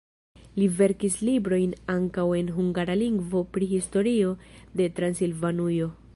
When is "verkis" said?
0.77-1.17